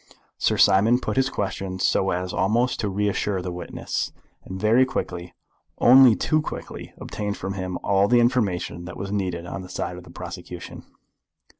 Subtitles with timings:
[0.39, 4.11] Sir Simon put his questions so as almost to reassure the witness;
[4.43, 5.35] and very quickly,
[5.77, 9.97] only too quickly, obtained from him all the information that was needed on the side
[9.97, 10.85] of the prosecution.